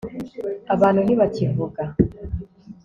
abantu 0.73 0.99
ntibakivuga 1.03 1.83